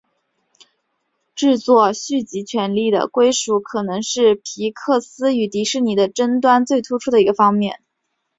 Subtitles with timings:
[1.35, 7.83] 制作续集权利的归属可能是皮克斯与迪士尼的争端最突出的一个方面。